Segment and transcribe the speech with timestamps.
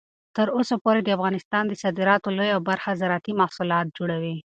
[0.35, 4.35] تر اوسه پورې د افغانستان د صادراتو لویه برخه زراعتي محصولات جوړوي.